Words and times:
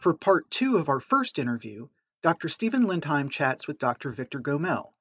For 0.00 0.14
part 0.14 0.50
two 0.50 0.78
of 0.78 0.88
our 0.88 0.98
first 0.98 1.38
interview, 1.38 1.88
Dr. 2.22 2.48
Stephen 2.48 2.86
Lindheim 2.86 3.30
chats 3.30 3.68
with 3.68 3.78
Dr. 3.78 4.10
Victor 4.10 4.40
Gomel. 4.40 4.92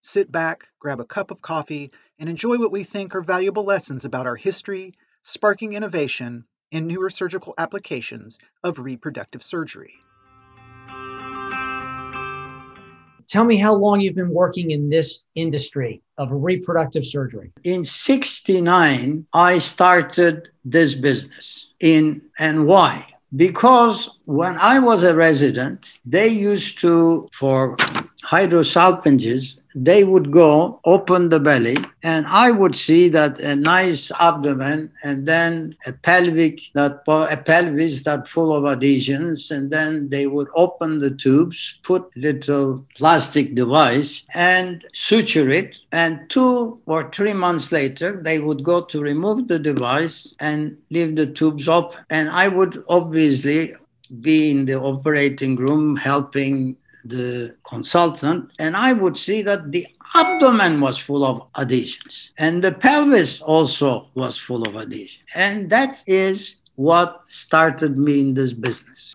Sit 0.00 0.32
back, 0.32 0.68
grab 0.78 1.00
a 1.00 1.04
cup 1.04 1.30
of 1.30 1.42
coffee, 1.42 1.90
and 2.18 2.28
enjoy 2.28 2.56
what 2.56 2.72
we 2.72 2.82
think 2.82 3.14
are 3.14 3.22
valuable 3.22 3.64
lessons 3.64 4.04
about 4.04 4.26
our 4.26 4.36
history, 4.36 4.94
sparking 5.22 5.74
innovation, 5.74 6.44
and 6.72 6.86
newer 6.86 7.10
surgical 7.10 7.52
applications 7.58 8.38
of 8.62 8.78
reproductive 8.78 9.42
surgery. 9.42 9.94
Tell 13.26 13.44
me 13.44 13.58
how 13.58 13.74
long 13.74 14.00
you've 14.00 14.14
been 14.14 14.32
working 14.32 14.70
in 14.70 14.88
this 14.88 15.26
industry 15.34 16.02
of 16.18 16.28
reproductive 16.30 17.06
surgery. 17.06 17.50
In 17.64 17.84
69, 17.84 19.26
I 19.32 19.58
started 19.58 20.50
this 20.64 20.94
business 20.94 21.68
in 21.80 22.22
and 22.38 22.66
why? 22.66 23.06
Because 23.34 24.10
when 24.24 24.56
I 24.58 24.78
was 24.78 25.04
a 25.04 25.14
resident, 25.14 25.98
they 26.04 26.28
used 26.28 26.78
to, 26.80 27.28
for 27.34 27.76
hydrosalpinges, 28.24 29.58
they 29.84 30.04
would 30.04 30.30
go 30.30 30.80
open 30.84 31.28
the 31.28 31.38
belly 31.38 31.76
and 32.02 32.26
i 32.26 32.50
would 32.50 32.76
see 32.76 33.08
that 33.08 33.38
a 33.40 33.54
nice 33.54 34.10
abdomen 34.18 34.90
and 35.04 35.26
then 35.26 35.74
a 35.86 35.92
pelvic 35.92 36.60
that 36.74 37.02
a 37.06 37.36
pelvis 37.36 38.02
that 38.02 38.26
full 38.26 38.54
of 38.54 38.64
adhesions 38.64 39.50
and 39.50 39.70
then 39.70 40.08
they 40.08 40.26
would 40.26 40.48
open 40.54 40.98
the 40.98 41.10
tubes 41.10 41.78
put 41.82 42.04
little 42.16 42.84
plastic 42.96 43.54
device 43.54 44.24
and 44.34 44.84
suture 44.92 45.48
it 45.48 45.78
and 45.92 46.28
two 46.28 46.80
or 46.86 47.10
three 47.10 47.34
months 47.34 47.70
later 47.72 48.20
they 48.22 48.38
would 48.38 48.62
go 48.64 48.80
to 48.80 49.00
remove 49.00 49.48
the 49.48 49.58
device 49.58 50.34
and 50.40 50.76
leave 50.90 51.14
the 51.16 51.26
tubes 51.26 51.68
open. 51.68 51.98
And 52.10 52.30
i 52.30 52.48
would 52.48 52.82
obviously 52.88 53.74
be 54.20 54.50
in 54.50 54.64
the 54.64 54.78
operating 54.78 55.56
room 55.56 55.96
helping 55.96 56.76
the 57.08 57.54
consultant, 57.68 58.50
and 58.58 58.76
I 58.76 58.92
would 58.92 59.16
see 59.16 59.42
that 59.42 59.72
the 59.72 59.86
abdomen 60.14 60.80
was 60.80 60.98
full 60.98 61.24
of 61.24 61.42
adhesions, 61.56 62.30
and 62.38 62.62
the 62.62 62.72
pelvis 62.72 63.40
also 63.40 64.08
was 64.14 64.38
full 64.38 64.62
of 64.68 64.76
adhesions. 64.76 65.24
And 65.34 65.70
that 65.70 66.02
is 66.06 66.56
what 66.76 67.22
started 67.26 67.98
me 67.98 68.20
in 68.20 68.34
this 68.34 68.52
business. 68.52 69.14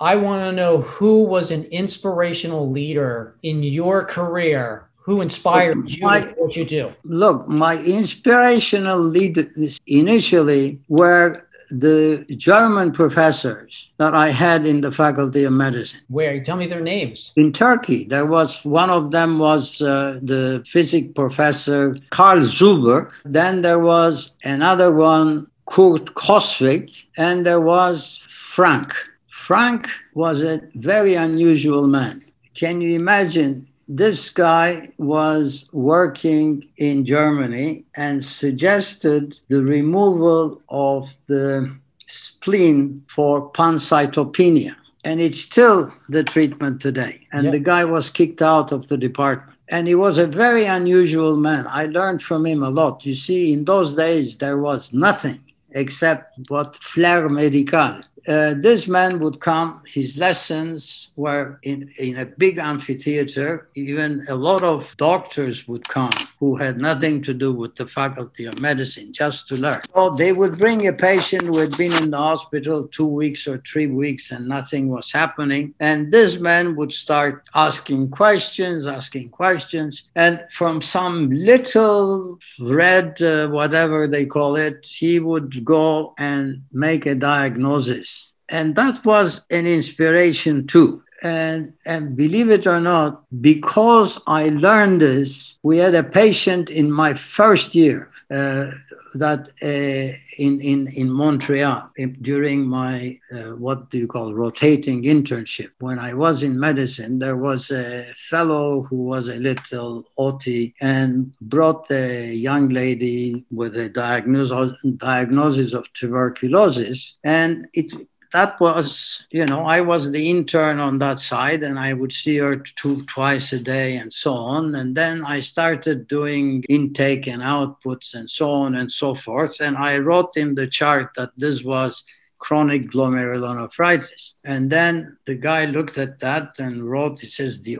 I 0.00 0.16
want 0.16 0.42
to 0.42 0.52
know 0.52 0.82
who 0.82 1.24
was 1.24 1.50
an 1.50 1.64
inspirational 1.64 2.68
leader 2.68 3.36
in 3.42 3.62
your 3.62 4.04
career 4.04 4.88
who 5.04 5.20
inspired 5.20 5.90
you 5.90 6.02
my, 6.02 6.20
what 6.38 6.56
you 6.56 6.64
do? 6.64 6.92
Look, 7.04 7.46
my 7.46 7.76
inspirational 7.82 8.98
leaders 8.98 9.78
initially 9.86 10.80
were 10.88 11.46
the 11.70 12.24
German 12.36 12.92
professors 12.92 13.90
that 13.98 14.14
I 14.14 14.30
had 14.30 14.66
in 14.66 14.80
the 14.80 14.92
Faculty 14.92 15.44
of 15.44 15.52
Medicine. 15.52 16.00
Where? 16.08 16.42
Tell 16.42 16.56
me 16.56 16.66
their 16.66 16.80
names. 16.80 17.32
In 17.36 17.52
Turkey, 17.52 18.04
there 18.04 18.26
was 18.26 18.64
one 18.64 18.90
of 18.90 19.10
them 19.10 19.38
was 19.38 19.82
uh, 19.82 20.18
the 20.22 20.64
physics 20.66 21.12
professor 21.14 21.96
Karl 22.10 22.40
Zuber. 22.40 23.10
Then 23.24 23.62
there 23.62 23.78
was 23.78 24.30
another 24.44 24.92
one, 24.92 25.46
Kurt 25.66 26.14
Kosswig, 26.14 26.90
and 27.16 27.46
there 27.46 27.60
was 27.60 28.20
Frank. 28.28 28.94
Frank 29.30 29.88
was 30.14 30.42
a 30.42 30.60
very 30.74 31.14
unusual 31.14 31.86
man. 31.86 32.24
Can 32.54 32.80
you 32.80 32.94
imagine 32.94 33.66
this 33.88 34.30
guy 34.30 34.90
was 34.98 35.68
working 35.72 36.68
in 36.76 37.04
Germany 37.04 37.84
and 37.94 38.24
suggested 38.24 39.38
the 39.48 39.62
removal 39.62 40.60
of 40.68 41.12
the 41.26 41.74
spleen 42.06 43.04
for 43.08 43.50
pancytopenia. 43.52 44.74
And 45.04 45.20
it's 45.20 45.40
still 45.40 45.92
the 46.08 46.24
treatment 46.24 46.80
today. 46.80 47.26
And 47.32 47.52
the 47.52 47.58
guy 47.58 47.84
was 47.84 48.08
kicked 48.08 48.40
out 48.40 48.72
of 48.72 48.88
the 48.88 48.96
department. 48.96 49.58
And 49.68 49.86
he 49.86 49.94
was 49.94 50.18
a 50.18 50.26
very 50.26 50.64
unusual 50.64 51.36
man. 51.36 51.66
I 51.68 51.86
learned 51.86 52.22
from 52.22 52.46
him 52.46 52.62
a 52.62 52.70
lot. 52.70 53.04
You 53.04 53.14
see, 53.14 53.52
in 53.52 53.64
those 53.64 53.94
days, 53.94 54.38
there 54.38 54.58
was 54.58 54.92
nothing 54.92 55.40
except 55.72 56.38
what 56.48 56.76
flair 56.76 57.28
medical 57.28 58.00
uh, 58.26 58.54
this 58.56 58.88
man 58.88 59.20
would 59.20 59.40
come, 59.40 59.82
his 59.86 60.16
lessons 60.16 61.10
were 61.16 61.58
in, 61.62 61.90
in 61.98 62.18
a 62.18 62.26
big 62.26 62.58
amphitheater. 62.58 63.68
Even 63.74 64.24
a 64.28 64.34
lot 64.34 64.62
of 64.62 64.96
doctors 64.96 65.68
would 65.68 65.86
come 65.88 66.12
who 66.44 66.56
had 66.56 66.76
nothing 66.78 67.22
to 67.22 67.32
do 67.32 67.50
with 67.52 67.74
the 67.76 67.86
faculty 67.86 68.44
of 68.44 68.60
medicine 68.60 69.12
just 69.12 69.48
to 69.48 69.54
learn. 69.54 69.80
So 69.94 70.10
they 70.10 70.32
would 70.32 70.58
bring 70.58 70.86
a 70.86 70.92
patient 70.92 71.42
who 71.42 71.58
had 71.58 71.76
been 71.76 71.92
in 72.02 72.10
the 72.10 72.18
hospital 72.18 72.88
two 72.88 73.06
weeks 73.06 73.48
or 73.48 73.56
three 73.58 73.86
weeks 73.86 74.30
and 74.30 74.46
nothing 74.46 74.88
was 74.88 75.10
happening. 75.10 75.74
And 75.80 76.12
this 76.12 76.38
man 76.38 76.76
would 76.76 76.92
start 76.92 77.48
asking 77.54 78.10
questions, 78.10 78.86
asking 78.86 79.30
questions. 79.30 80.04
And 80.14 80.34
from 80.50 80.82
some 80.82 81.30
little 81.30 82.38
red, 82.60 83.22
uh, 83.22 83.48
whatever 83.48 84.06
they 84.06 84.26
call 84.26 84.56
it, 84.56 84.84
he 84.84 85.18
would 85.18 85.64
go 85.64 86.14
and 86.18 86.64
make 86.72 87.06
a 87.06 87.14
diagnosis 87.14 88.30
and 88.48 88.76
that 88.76 89.04
was 89.04 89.40
an 89.50 89.66
inspiration 89.66 90.66
too. 90.66 91.02
And, 91.24 91.72
and 91.86 92.16
believe 92.16 92.50
it 92.50 92.66
or 92.66 92.80
not, 92.80 93.24
because 93.40 94.20
I 94.26 94.50
learned 94.50 95.00
this, 95.00 95.54
we 95.62 95.78
had 95.78 95.94
a 95.94 96.04
patient 96.04 96.68
in 96.68 96.92
my 96.92 97.14
first 97.14 97.74
year 97.74 98.10
uh, 98.30 98.66
that 99.14 99.48
uh, 99.62 100.16
in, 100.38 100.60
in, 100.60 100.88
in 100.88 101.10
Montreal 101.10 101.90
in, 101.96 102.14
during 102.20 102.66
my, 102.66 103.18
uh, 103.32 103.52
what 103.56 103.90
do 103.90 103.98
you 103.98 104.06
call, 104.06 104.34
rotating 104.34 105.04
internship. 105.04 105.70
When 105.78 105.98
I 105.98 106.14
was 106.14 106.42
in 106.42 106.58
medicine, 106.58 107.20
there 107.20 107.36
was 107.36 107.70
a 107.70 108.12
fellow 108.28 108.82
who 108.82 108.96
was 108.96 109.28
a 109.28 109.36
little 109.36 110.04
OT 110.18 110.74
and 110.80 111.34
brought 111.40 111.90
a 111.90 112.34
young 112.34 112.68
lady 112.68 113.46
with 113.50 113.76
a 113.76 113.88
diagnosis, 113.88 114.78
diagnosis 114.96 115.72
of 115.72 115.90
tuberculosis. 115.92 117.16
And 117.24 117.68
it 117.72 117.92
that 118.34 118.58
was, 118.58 119.24
you 119.30 119.46
know, 119.46 119.64
I 119.64 119.80
was 119.80 120.10
the 120.10 120.28
intern 120.28 120.80
on 120.80 120.98
that 120.98 121.20
side 121.20 121.62
and 121.62 121.78
I 121.78 121.92
would 121.92 122.12
see 122.12 122.38
her 122.38 122.56
two, 122.56 123.04
twice 123.04 123.52
a 123.52 123.60
day 123.60 123.94
and 123.94 124.12
so 124.12 124.32
on. 124.32 124.74
And 124.74 124.96
then 124.96 125.24
I 125.24 125.40
started 125.40 126.08
doing 126.08 126.64
intake 126.68 127.28
and 127.28 127.42
outputs 127.42 128.12
and 128.16 128.28
so 128.28 128.50
on 128.50 128.74
and 128.74 128.90
so 128.90 129.14
forth. 129.14 129.60
And 129.60 129.76
I 129.76 129.98
wrote 129.98 130.36
in 130.36 130.56
the 130.56 130.66
chart 130.66 131.12
that 131.14 131.30
this 131.36 131.62
was 131.62 132.02
chronic 132.40 132.90
glomerulonephritis. 132.90 134.32
And 134.44 134.68
then 134.68 135.16
the 135.26 135.36
guy 135.36 135.66
looked 135.66 135.96
at 135.96 136.18
that 136.18 136.58
and 136.58 136.90
wrote, 136.90 137.20
he 137.20 137.28
says, 137.28 137.60
the 137.60 137.78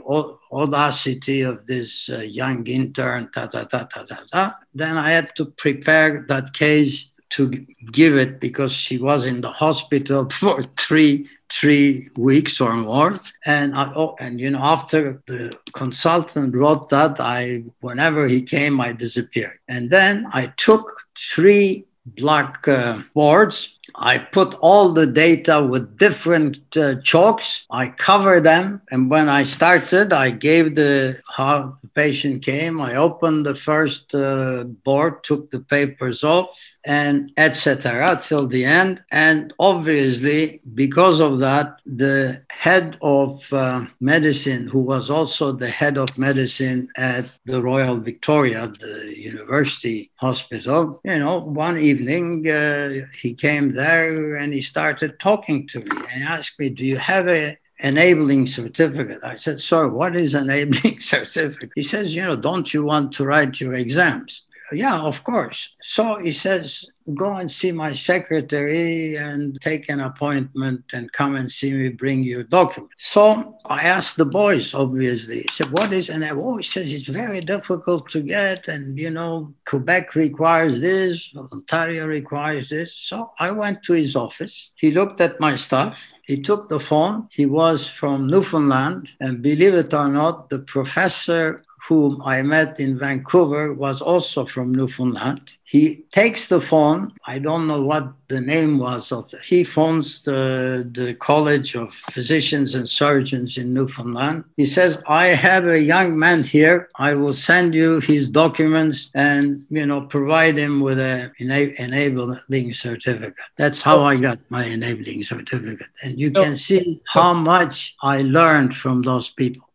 audacity 0.53 1.41
of 1.43 1.67
this 1.67 2.09
uh, 2.09 2.21
young 2.21 2.65
intern, 2.69 3.29
ta, 3.35 3.49
ta, 3.49 3.65
ta, 3.65 3.89
ta, 3.93 4.05
ta, 4.05 4.25
ta. 4.33 4.57
Then 4.73 4.99
I 4.99 5.11
had 5.11 5.35
to 5.35 5.47
prepare 5.47 6.25
that 6.29 6.53
case 6.53 7.11
to 7.31 7.49
give 7.93 8.17
it 8.17 8.41
because 8.41 8.73
she 8.73 8.99
was 8.99 9.27
in 9.27 9.41
the 9.41 9.51
hospital 9.51 10.29
for 10.41 10.65
three 10.77 11.29
three 11.51 12.09
weeks 12.17 12.61
or 12.61 12.75
more 12.75 13.21
and 13.45 13.75
I, 13.77 13.93
oh, 13.95 14.17
and 14.19 14.41
you 14.41 14.51
know 14.51 14.61
after 14.61 15.23
the 15.27 15.57
consultant 15.73 16.55
wrote 16.55 16.89
that 16.89 17.21
i 17.21 17.63
whenever 17.81 18.27
he 18.27 18.43
came 18.43 18.81
i 18.81 18.93
disappeared 18.93 19.59
and 19.69 19.91
then 19.91 20.27
i 20.33 20.53
took 20.57 21.03
three 21.17 21.85
black 22.07 22.67
uh, 22.67 23.03
boards 23.15 23.71
I 23.97 24.19
put 24.19 24.55
all 24.55 24.93
the 24.93 25.07
data 25.07 25.63
with 25.63 25.99
different 25.99 26.59
uh, 26.77 26.97
chalks. 27.03 27.65
I 27.71 27.89
cover 27.89 28.41
them. 28.41 28.83
And 28.91 29.09
when 29.09 29.29
I 29.29 29.45
started, 29.45 30.13
I 30.13 30.31
gave 30.31 30.75
the 30.75 31.21
how 31.37 31.77
patient 31.95 32.45
came. 32.45 32.81
I 32.81 32.97
opened 32.97 33.47
the 33.47 33.55
first 33.55 34.15
uh, 34.15 34.65
board, 34.65 35.25
took 35.25 35.51
the 35.51 35.61
papers 35.61 36.25
off, 36.25 36.49
and 36.85 37.33
etc. 37.37 38.21
till 38.23 38.47
the 38.47 38.65
end. 38.65 39.03
And 39.11 39.53
obviously, 39.59 40.61
because 40.75 41.21
of 41.21 41.39
that, 41.39 41.81
the 41.87 42.43
head 42.51 42.99
of 43.01 43.51
uh, 43.53 43.87
medicine, 44.01 44.69
who 44.69 44.81
was 44.81 45.11
also 45.11 45.53
the 45.53 45.71
head 45.71 45.97
of 45.97 46.19
medicine 46.19 46.89
at 46.97 47.27
the 47.47 47.63
Royal 47.63 47.97
Victoria, 47.97 48.73
the 48.81 49.15
university 49.17 50.11
hospital, 50.17 51.01
you 51.05 51.19
know, 51.19 51.39
one 51.39 51.79
evening 51.79 52.49
uh, 52.49 53.07
he 53.19 53.35
came 53.35 53.75
there 53.75 54.37
and 54.37 54.53
he 54.53 54.63
started 54.63 55.19
talking 55.19 55.67
to 55.69 55.81
me 55.81 55.97
and 56.13 56.25
asked 56.25 56.59
me, 56.59 56.69
"Do 56.69 56.85
you 56.85 56.99
have 56.99 57.29
a 57.29 57.57
enabling 57.81 58.47
certificate. 58.47 59.21
I 59.23 59.37
said, 59.37 59.61
Sir, 59.61 59.89
what 59.89 60.17
is 60.17 60.35
enabling 60.35 61.01
certificate? 61.01 61.73
He 61.75 61.83
says, 61.83 62.15
You 62.15 62.23
know, 62.23 62.37
don't 62.37 62.73
you 62.73 62.85
want 62.85 63.13
to 63.15 63.25
write 63.25 63.61
your 63.61 63.75
exams? 63.75 64.43
yeah, 64.73 65.01
of 65.01 65.23
course. 65.25 65.71
So 65.83 66.17
he 66.17 66.33
says, 66.33 66.87
go 67.15 67.35
and 67.35 67.51
see 67.51 67.71
my 67.73 67.93
secretary 67.93 69.17
and 69.17 69.59
take 69.61 69.89
an 69.89 70.01
appointment 70.01 70.85
and 70.93 71.13
come 71.13 71.37
and 71.37 71.51
see 71.51 71.73
me, 71.73 71.89
bring 71.91 72.23
your 72.23 72.45
document. 72.45 72.93
So 72.99 73.59
I 73.67 73.83
asked 73.83 74.17
the 74.17 74.25
boys, 74.25 74.75
obviously. 74.75 75.43
He 75.43 75.49
said, 75.49 75.71
what 75.71 75.93
is, 75.93 76.09
and 76.09 76.25
I 76.25 76.31
always 76.31 76.71
says 76.71 76.93
it's 76.93 77.09
very 77.09 77.41
difficult 77.41 78.11
to 78.11 78.23
get. 78.23 78.69
And, 78.69 78.99
you 78.99 79.11
know, 79.11 79.55
Quebec 79.67 80.15
requires 80.15 80.81
this, 80.81 81.33
Ontario 81.37 82.07
requires 82.07 82.69
this. 82.69 82.97
So 82.97 83.33
I 83.39 83.51
went 83.51 83.83
to 83.85 83.93
his 83.93 84.17
office. 84.17 84.71
He 84.77 84.91
looked 84.91 85.21
at 85.21 85.41
my 85.41 85.57
stuff. 85.57 86.07
He 86.27 86.41
took 86.41 86.69
the 86.69 86.81
phone. 86.81 87.29
He 87.31 87.47
was 87.47 87.87
from 87.87 88.27
Newfoundland. 88.27 89.11
And 89.21 89.43
believe 89.43 89.75
it 89.75 89.93
or 89.93 90.09
not, 90.09 90.51
the 90.51 90.59
professor 90.59 91.63
whom 91.87 92.23
I 92.25 92.41
met 92.41 92.81
in 92.81 92.99
Vancouver 92.99 93.75
was 93.75 94.01
also 94.01 94.47
from 94.47 94.75
Newfoundland. 94.75 95.53
He 95.65 96.05
takes 96.13 96.49
the 96.49 96.61
phone. 96.61 97.13
I 97.27 97.39
don't 97.39 97.67
know 97.67 97.83
what 97.83 98.11
the 98.29 98.41
name 98.41 98.79
was 98.79 99.13
of 99.13 99.29
the, 99.29 99.39
he 99.39 99.65
phones 99.65 100.23
the, 100.23 100.89
the 100.93 101.15
College 101.15 101.75
of 101.75 101.93
Physicians 101.93 102.75
and 102.75 102.89
Surgeons 102.89 103.59
in 103.59 103.75
Newfoundland. 103.75 104.45
He 104.57 104.65
says, 104.65 104.99
I 105.07 105.27
have 105.27 105.67
a 105.67 105.79
young 105.79 106.19
man 106.19 106.43
here. 106.43 106.89
I 106.97 107.15
will 107.15 107.35
send 107.35 107.75
you 107.75 108.01
his 108.01 108.31
documents 108.31 109.11
and, 109.15 109.67
you 109.69 109.85
know, 109.85 110.03
provide 110.03 110.57
him 110.57 110.81
with 110.81 110.99
a 110.99 111.33
ena- 111.39 111.75
enabling 111.79 112.73
certificate. 112.73 113.35
That's 113.59 113.83
how 113.83 114.05
I 114.05 114.17
got 114.17 114.39
my 114.49 114.65
enabling 114.65 115.23
certificate. 115.25 115.89
And 116.03 116.19
you 116.19 116.31
can 116.31 116.57
see 116.57 117.03
how 117.07 117.35
much 117.35 117.95
I 118.03 118.23
learned 118.23 118.77
from 118.77 119.03
those 119.03 119.29
people. 119.29 119.69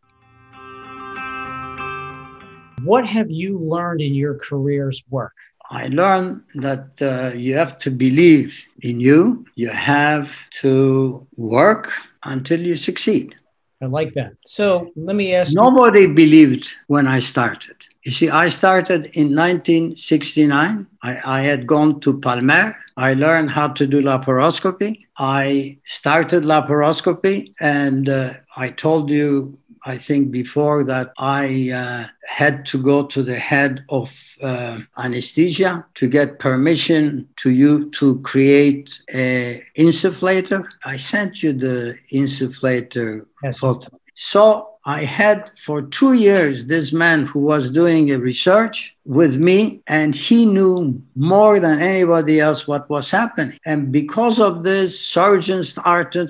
What 2.84 3.06
have 3.08 3.30
you 3.30 3.60
learned 3.60 4.02
in 4.02 4.14
your 4.14 4.36
career's 4.36 5.04
work? 5.10 5.34
I 5.72 5.88
learned 5.88 6.42
that 6.56 7.00
uh, 7.02 7.38
you 7.38 7.56
have 7.56 7.78
to 7.80 7.92
believe 7.92 8.60
in 8.82 9.00
you. 9.00 9.46
You 9.56 9.70
have 9.70 10.32
to 10.62 11.28
work 11.38 11.92
until 12.24 12.60
you 12.60 12.76
succeed. 12.76 13.36
I 13.82 13.86
like 13.86 14.14
that. 14.16 14.34
So 14.46 14.92
let 14.96 15.16
me 15.16 15.34
ask 15.36 15.54
Nobody 15.54 16.02
you- 16.02 16.14
believed 16.14 16.74
when 16.88 17.08
I 17.08 17.20
started. 17.20 17.76
You 18.04 18.12
see, 18.12 18.30
I 18.30 18.50
started 18.50 19.06
in 19.14 19.36
1969. 19.36 20.88
I, 21.04 21.20
I 21.26 21.42
had 21.42 21.68
gone 21.68 22.00
to 22.02 22.20
Palmer. 22.20 22.76
I 22.98 23.14
learned 23.14 23.52
how 23.52 23.68
to 23.70 23.86
do 23.86 24.02
laparoscopy. 24.02 25.06
I 25.18 25.78
started 25.86 26.44
laparoscopy, 26.44 27.54
and 27.60 28.10
uh, 28.10 28.34
I 28.58 28.70
told 28.70 29.10
you 29.10 29.58
I 29.86 29.98
think 29.98 30.32
before 30.32 30.84
that 30.86 31.14
I 31.18 31.72
uh, 31.74 32.08
had 32.28 32.66
to 32.68 32.82
go 32.82 33.06
to 33.08 33.24
the 33.24 33.38
head 33.38 33.84
of 33.90 34.12
uh, 34.42 34.80
anesthesia 34.98 35.86
to 35.96 36.08
get 36.08 36.40
permission 36.40 37.28
to 37.38 37.52
you 37.52 37.90
to 37.92 38.20
create 38.22 39.00
a 39.14 39.64
insufflator. 39.78 40.68
I 40.86 40.98
sent 40.98 41.44
you 41.44 41.54
the 41.54 41.98
insufflator 42.14 43.26
yes. 43.44 43.60
photo. 43.60 43.90
So 44.16 44.69
I 44.90 45.04
had 45.04 45.52
for 45.66 45.84
two 45.84 46.14
years 46.14 46.66
this 46.66 46.92
man 46.92 47.28
who 47.28 47.42
was 47.42 47.70
doing 47.70 48.10
a 48.10 48.18
research 48.18 48.96
with 49.06 49.38
me, 49.38 49.84
and 49.86 50.16
he 50.16 50.48
knew 50.48 51.00
more 51.16 51.60
than 51.60 51.80
anybody 51.80 52.40
else 52.40 52.68
what 52.68 52.90
was 52.90 53.12
happening. 53.12 53.60
And 53.68 53.92
because 53.92 54.40
of 54.40 54.64
this, 54.64 55.00
surgeons 55.00 55.70
started. 55.70 56.28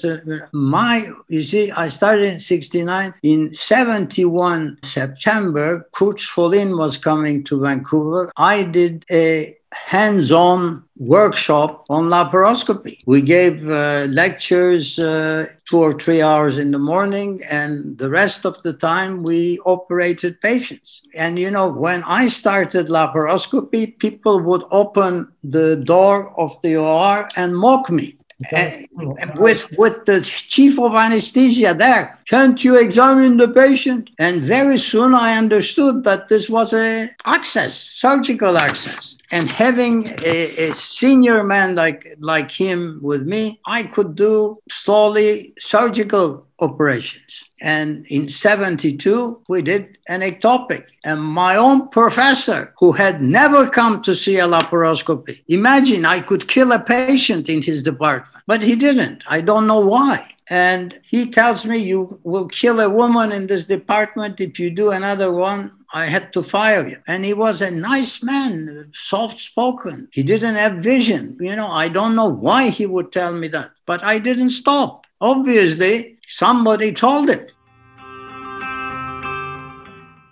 My, 0.52 1.10
you 1.30 1.44
see, 1.44 1.72
I 1.72 1.88
started 1.88 2.34
in 2.34 2.40
'69. 2.42 3.14
In 3.24 3.54
'71 3.54 4.80
September, 4.84 5.88
Kurt 5.94 6.18
Schollin 6.18 6.78
was 6.78 6.98
coming 6.98 7.46
to 7.46 7.62
Vancouver. 7.62 8.30
I 8.36 8.64
did 8.64 9.06
a 9.10 9.58
hands-on 9.72 10.84
workshop 11.00 11.86
on 11.90 12.10
laparoscopy. 12.10 13.00
We 13.06 13.22
gave 13.22 13.68
uh, 13.70 14.08
lectures 14.10 15.00
uh, 15.00 15.48
two 15.68 15.78
or 15.78 15.94
three 15.94 16.22
hours 16.22 16.58
in 16.58 16.72
the 16.72 16.80
morning, 16.80 17.42
and 17.50 17.98
the 17.98 18.10
rest 18.10 18.46
of 18.46 18.62
the 18.64 18.74
time 18.74 19.24
we 19.24 19.60
operated 19.66 20.40
patients. 20.42 21.02
And 21.16 21.40
you 21.40 21.50
know, 21.50 21.70
when 21.70 22.04
I 22.04 22.28
started 22.28 22.88
laparoscopy, 22.88 23.98
people 24.00 24.42
would 24.42 24.64
open 24.72 25.30
the 25.44 25.78
door 25.78 26.38
of 26.38 26.58
the 26.62 26.76
OR 26.76 27.28
and 27.36 27.56
mock 27.56 27.90
me. 27.90 28.18
And 28.52 28.88
with 29.36 29.70
with 29.78 30.06
the 30.06 30.22
chief 30.22 30.80
of 30.80 30.96
anesthesia 30.96 31.74
there 31.74 32.18
can't 32.26 32.64
you 32.64 32.78
examine 32.78 33.36
the 33.36 33.50
patient 33.50 34.10
and 34.18 34.44
very 34.44 34.78
soon 34.78 35.14
i 35.14 35.38
understood 35.38 36.06
that 36.06 36.30
this 36.30 36.50
was 36.50 36.74
a 36.74 37.10
access 37.26 37.76
surgical 37.76 38.58
access 38.58 39.18
and 39.32 39.50
having 39.52 40.08
a, 40.24 40.70
a, 40.70 40.76
senior 40.76 41.44
man 41.44 41.76
like 41.76 42.08
like 42.20 42.52
him 42.52 43.00
with 43.02 43.24
me 43.28 43.60
i 43.66 43.84
could 43.84 44.16
do 44.16 44.58
slowly 44.70 45.54
surgical 45.60 46.46
operations. 46.62 47.46
And 47.62 48.06
in 48.08 48.30
72 48.30 49.42
we 49.48 49.62
did 49.62 49.98
an 50.08 50.22
ectopic. 50.22 50.86
And 51.04 51.22
my 51.22 51.56
own 51.56 51.90
professor 51.90 52.74
who 52.80 52.92
had 52.92 53.22
never 53.22 53.70
come 53.70 54.02
to 54.04 54.16
see 54.16 54.38
a 54.40 54.48
laparoscopy 54.48 55.44
imagine 55.48 56.06
i 56.06 56.20
could 56.22 56.48
kill 56.48 56.72
a 56.72 56.80
patient 56.80 57.50
in 57.50 57.62
his 57.62 57.84
department. 57.84 58.44
But 58.48 58.62
he 58.62 58.76
didn't. 58.76 59.24
I 59.28 59.42
don't 59.42 59.68
know 59.68 59.80
why 59.80 60.34
and 60.50 61.00
he 61.04 61.30
tells 61.30 61.66
me 61.66 61.78
you 61.78 62.20
will 62.24 62.48
kill 62.48 62.80
a 62.80 62.90
woman 62.90 63.32
in 63.32 63.48
this 63.48 63.66
department 63.66 64.40
if 64.42 64.60
you 64.60 64.70
do 64.70 64.92
another 64.92 65.32
one 65.32 65.72
I 65.92 66.06
had 66.06 66.34
to 66.34 66.44
fire 66.44 66.88
you. 66.88 66.98
And 67.08 67.26
he 67.26 67.34
was 67.34 67.62
a 67.62 67.72
nice 67.72 68.22
man, 68.22 68.92
soft 68.94 69.40
spoken. 69.40 70.08
He 70.12 70.22
didn't 70.22 70.56
have 70.56 70.84
vision. 70.84 71.36
You 71.40 71.56
know, 71.56 71.68
I 71.68 71.90
don't 71.90 72.16
know 72.16 72.28
why 72.28 72.70
he 72.70 72.86
would 72.86 73.12
tell 73.12 73.34
me 73.34 73.48
that, 73.50 73.72
but 73.88 74.04
I 74.04 74.20
didn't 74.20 74.52
stop. 74.52 75.08
Obviously, 75.20 76.20
somebody 76.28 76.94
told 76.94 77.30
him. 77.30 77.48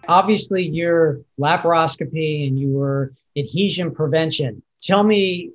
Obviously, 0.07 0.63
your 0.63 1.21
laparoscopy 1.39 2.47
and 2.47 2.59
your 2.59 3.11
adhesion 3.35 3.93
prevention. 3.93 4.61
Tell 4.83 5.03
me 5.03 5.51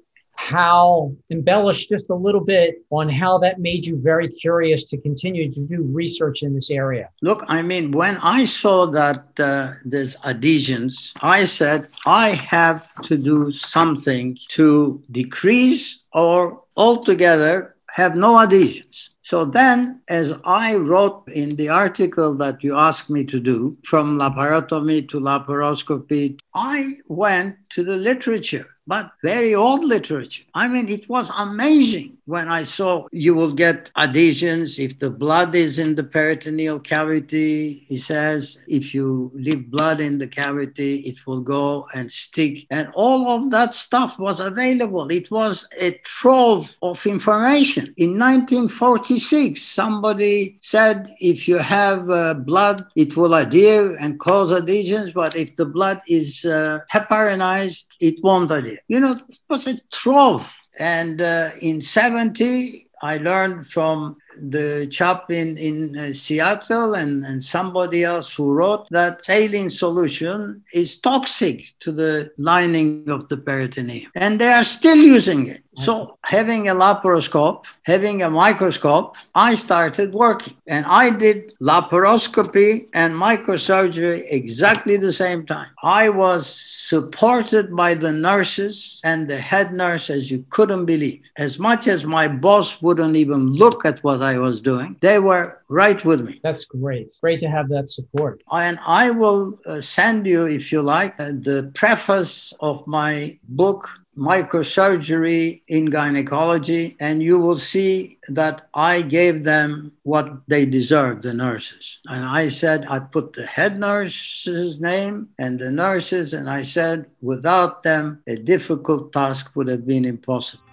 how 0.51 1.15
embellish 1.31 1.87
just 1.87 2.07
a 2.11 2.15
little 2.15 2.45
bit 2.55 2.85
on 2.91 3.09
how 3.09 3.39
that 3.39 3.61
made 3.61 3.87
you 3.87 3.97
very 3.97 4.29
curious 4.29 4.83
to 4.85 4.97
continue 4.99 5.51
to 5.51 5.67
do 5.67 5.83
research 5.83 6.43
in 6.43 6.53
this 6.55 6.71
area. 6.71 7.09
Look 7.23 7.45
i 7.49 7.63
mean 7.63 7.85
when 7.93 8.17
i 8.39 8.45
saw 8.45 8.79
that 9.01 9.23
uh, 9.39 9.73
there's 9.85 10.15
adhesions 10.33 11.13
i 11.39 11.45
said 11.45 11.81
i 12.07 12.29
have 12.55 12.81
to 13.09 13.15
do 13.31 13.53
something 13.53 14.27
to 14.57 15.01
decrease 15.11 15.83
or 16.13 16.63
altogether 16.77 17.55
have 17.93 18.17
no 18.17 18.41
adhesions. 18.41 19.11
So 19.21 19.45
then, 19.45 20.01
as 20.09 20.35
I 20.45 20.77
wrote 20.77 21.29
in 21.29 21.57
the 21.57 21.69
article 21.69 22.35
that 22.37 22.65
you 22.65 22.75
asked 22.75 23.11
me 23.11 23.23
to 23.25 23.39
do, 23.39 23.77
from 23.85 24.19
laparotomy 24.19 25.09
to 25.11 25.21
laparoscopy, 25.21 26.39
I 26.55 26.79
went 27.09 27.57
to 27.75 27.85
the 27.85 27.97
literature 27.97 28.72
but 28.87 29.13
very 29.23 29.55
old 29.55 29.85
literature. 29.85 30.43
I 30.55 30.69
mean, 30.69 30.89
it 30.89 31.09
was 31.09 31.31
amazing 31.37 32.19
when 32.27 32.49
I 32.49 32.65
saw 32.65 33.07
you 33.13 33.35
will 33.35 33.53
get 33.53 33.91
adhesions 33.97 34.79
if 34.79 34.99
the 34.99 35.11
blood 35.11 35.55
is 35.55 35.79
in 35.79 35.95
the 35.95 36.05
peritoneal 36.05 36.81
cavity. 36.81 37.85
He 37.89 37.99
says 37.99 38.59
if 38.67 38.95
you 38.95 39.31
leave 39.35 39.71
blood 39.71 40.01
in 40.01 40.19
the 40.19 40.27
cavity, 40.27 40.97
it 41.01 41.27
will 41.27 41.41
go 41.41 41.87
and 41.95 42.11
stick. 42.11 42.67
And 42.71 42.89
all 42.95 43.29
of 43.29 43.51
that 43.51 43.75
stuff 43.75 44.19
was 44.19 44.41
available. 44.41 45.11
It 45.11 45.31
was 45.31 45.69
a 45.81 45.93
trove 46.05 46.77
of 46.83 47.05
information. 47.07 47.95
In 47.97 48.19
1946, 48.19 49.63
somebody 49.63 50.57
said 50.61 51.15
if 51.21 51.49
you 51.49 51.59
have 51.59 52.09
uh, 52.11 52.35
blood, 52.35 52.87
it 52.97 53.17
will 53.17 53.35
adhere 53.35 53.97
and 53.97 54.19
cause 54.19 54.53
adhesions, 54.53 55.13
but 55.13 55.37
if 55.37 55.55
the 55.57 55.67
blood 55.67 56.01
is 56.09 56.45
uh, 56.45 56.81
heparinized, 56.93 57.85
it 58.01 58.23
won't 58.23 58.51
adhere. 58.51 58.72
You 58.89 59.01
know, 59.01 59.13
it 59.13 59.39
was 59.49 59.67
a 59.67 59.81
trove 59.91 60.51
and 60.79 61.21
uh, 61.21 61.51
in 61.61 61.81
70, 61.81 62.89
I 63.03 63.19
learned 63.19 63.67
from 63.69 64.17
the 64.41 64.87
chap 64.91 65.31
in, 65.31 65.59
in 65.59 65.99
uh, 65.99 66.13
Seattle 66.15 66.95
and, 66.95 67.25
and 67.25 67.43
somebody 67.43 68.05
else 68.05 68.33
who 68.33 68.53
wrote 68.53 68.89
that 68.91 69.25
saline 69.25 69.71
solution 69.71 70.63
is 70.73 70.99
toxic 70.99 71.67
to 71.81 71.91
the 71.91 72.31
lining 72.39 73.09
of 73.09 73.29
the 73.29 73.37
peritoneum. 73.37 74.11
And 74.15 74.41
they 74.41 74.53
are 74.53 74.65
still 74.65 74.97
using 74.97 75.49
it. 75.49 75.62
So, 75.77 76.19
having 76.25 76.69
a 76.69 76.75
laparoscope, 76.75 77.65
having 77.83 78.23
a 78.23 78.31
microscope, 78.31 79.17
I 79.35 79.55
started 79.55 80.13
working 80.13 80.57
and 80.67 80.87
I 80.87 81.11
did 81.11 81.55
laparoscopy 81.61 82.89
and 82.95 83.15
microsurgery 83.15 84.27
exactly 84.31 84.97
the 84.97 85.13
same 85.13 85.45
time. 85.47 85.71
I 85.83 86.09
was 86.09 86.47
supported 86.47 87.75
by 87.75 87.95
the 87.95 88.13
nurses 88.13 89.01
and 89.03 89.27
the 89.27 89.41
head 89.41 89.73
nurse 89.73 90.09
as 90.11 90.31
you 90.31 90.45
couldn't 90.51 90.87
believe. 90.87 91.23
As 91.37 91.59
much 91.59 91.89
as 91.89 92.05
my 92.05 92.29
boss 92.29 92.81
would 92.81 92.93
wouldn't 92.93 93.17
even 93.17 93.47
look 93.55 93.87
at 93.87 94.05
what 94.05 94.23
I 94.23 94.39
was 94.39 94.61
doing. 94.61 94.97
They 95.01 95.19
were 95.19 95.59
right 95.69 96.05
with 96.05 96.21
me. 96.21 96.41
That's 96.43 96.67
great. 96.67 97.09
Great 97.23 97.41
to 97.41 97.49
have 97.49 97.71
that 97.71 97.89
support. 97.89 98.43
And 98.51 98.79
I 98.87 99.09
will 99.11 99.59
uh, 99.65 99.81
send 99.81 100.27
you, 100.27 100.45
if 100.45 100.71
you 100.71 100.83
like, 100.83 101.19
uh, 101.19 101.33
the 101.51 101.71
preface 101.75 102.53
of 102.61 102.87
my 102.87 103.39
book, 103.49 103.89
Microsurgery 104.17 105.63
in 105.69 105.87
Gynecology, 105.87 106.97
and 107.01 107.23
you 107.23 107.39
will 107.39 107.57
see 107.57 108.19
that 108.29 108.69
I 108.75 109.03
gave 109.03 109.45
them 109.45 109.93
what 110.03 110.47
they 110.49 110.67
deserved, 110.67 111.23
the 111.23 111.33
nurses. 111.33 111.99
And 112.07 112.25
I 112.25 112.49
said, 112.49 112.85
I 112.89 112.99
put 112.99 113.33
the 113.33 113.47
head 113.47 113.79
nurse's 113.79 114.81
name 114.81 115.29
and 115.39 115.59
the 115.59 115.71
nurses, 115.71 116.35
and 116.35 116.51
I 116.51 116.63
said, 116.63 117.07
without 117.23 117.83
them, 117.83 118.23
a 118.27 118.37
difficult 118.37 119.13
task 119.13 119.57
would 119.57 119.69
have 119.69 119.87
been 119.87 120.05
impossible. 120.05 120.72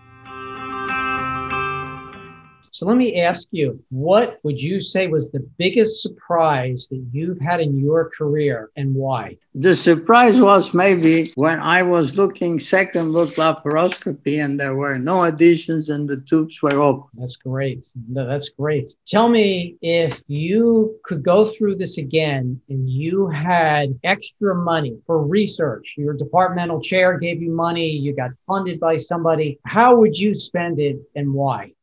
So 2.79 2.85
let 2.85 2.95
me 2.95 3.19
ask 3.19 3.49
you, 3.51 3.83
what 3.89 4.39
would 4.43 4.61
you 4.61 4.79
say 4.79 5.07
was 5.07 5.29
the 5.29 5.45
biggest 5.57 6.01
surprise 6.01 6.87
that 6.89 7.05
you've 7.11 7.41
had 7.41 7.59
in 7.59 7.77
your 7.77 8.09
career 8.09 8.71
and 8.77 8.95
why? 8.95 9.35
The 9.53 9.75
surprise 9.75 10.39
was 10.39 10.73
maybe 10.73 11.33
when 11.35 11.59
I 11.59 11.83
was 11.83 12.15
looking 12.15 12.57
second 12.57 13.11
look 13.11 13.31
laparoscopy 13.31 14.41
and 14.41 14.57
there 14.57 14.75
were 14.75 14.97
no 14.97 15.25
adhesions 15.25 15.89
and 15.89 16.07
the 16.07 16.21
tubes 16.21 16.61
were 16.61 16.79
open. 16.79 17.09
That's 17.15 17.35
great. 17.35 17.85
No, 18.07 18.25
that's 18.25 18.47
great. 18.47 18.91
Tell 19.05 19.27
me 19.27 19.75
if 19.81 20.23
you 20.27 20.97
could 21.03 21.21
go 21.21 21.47
through 21.47 21.75
this 21.75 21.97
again 21.97 22.61
and 22.69 22.89
you 22.89 23.27
had 23.27 23.99
extra 24.05 24.55
money 24.55 24.97
for 25.05 25.21
research, 25.21 25.95
your 25.97 26.13
departmental 26.13 26.79
chair 26.79 27.17
gave 27.17 27.41
you 27.41 27.51
money, 27.51 27.89
you 27.89 28.15
got 28.15 28.37
funded 28.37 28.79
by 28.79 28.95
somebody, 28.95 29.59
how 29.65 29.97
would 29.97 30.17
you 30.17 30.33
spend 30.33 30.79
it 30.79 30.95
and 31.17 31.33
why? 31.33 31.73